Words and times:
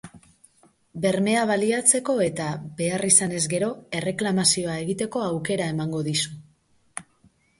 Bermea 1.01 1.41
baliatzeko 1.49 2.13
eta, 2.27 2.47
behar 2.79 3.05
izanez 3.09 3.41
gero, 3.51 3.69
erreklamazioa 3.99 4.77
egiteko 4.85 5.21
aukera 5.27 5.71
emango 5.75 6.01
dizu. 6.11 6.35